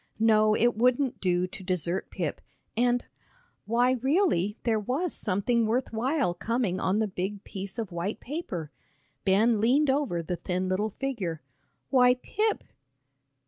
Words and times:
No, 0.17 0.55
it 0.55 0.75
wouldn't 0.75 1.21
do 1.21 1.45
to 1.45 1.63
desert 1.63 2.09
Pip 2.09 2.41
and 2.75 3.05
why, 3.67 3.91
really 3.91 4.57
there 4.63 4.79
was 4.79 5.13
something 5.13 5.67
worth 5.67 5.93
while 5.93 6.33
coming 6.33 6.79
on 6.79 6.97
the 6.97 7.05
big 7.07 7.43
piece 7.43 7.77
of 7.77 7.91
white 7.91 8.19
paper. 8.19 8.71
Ben 9.25 9.61
leaned 9.61 9.91
over 9.91 10.23
the 10.23 10.37
thin 10.37 10.67
little 10.67 10.89
figure. 10.89 11.43
"Why, 11.91 12.15
Pip!" 12.15 12.63